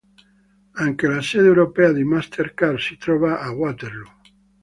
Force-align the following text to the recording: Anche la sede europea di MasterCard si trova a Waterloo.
Anche 0.71 1.07
la 1.07 1.21
sede 1.21 1.45
europea 1.45 1.91
di 1.91 2.03
MasterCard 2.03 2.79
si 2.79 2.97
trova 2.97 3.39
a 3.39 3.51
Waterloo. 3.51 4.17